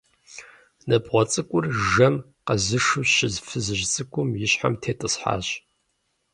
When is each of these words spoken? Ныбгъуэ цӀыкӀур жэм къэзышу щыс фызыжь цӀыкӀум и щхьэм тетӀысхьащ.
Ныбгъуэ 0.87 1.23
цӀыкӀур 1.31 1.65
жэм 1.89 2.15
къэзышу 2.45 3.03
щыс 3.13 3.35
фызыжь 3.45 3.85
цӀыкӀум 3.93 4.29
и 4.45 4.47
щхьэм 4.51 4.73
тетӀысхьащ. 4.81 5.47